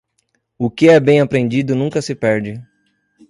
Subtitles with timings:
[0.57, 2.59] O que é bem aprendido nunca se perde.